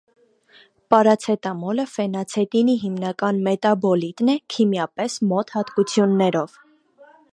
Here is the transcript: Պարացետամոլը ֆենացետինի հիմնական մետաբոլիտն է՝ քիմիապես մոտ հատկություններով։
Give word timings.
Պարացետամոլը 0.93 1.85
ֆենացետինի 1.95 2.75
հիմնական 2.85 3.41
մետաբոլիտն 3.49 4.33
է՝ 4.35 4.37
քիմիապես 4.55 5.19
մոտ 5.35 5.55
հատկություններով։ 5.59 6.57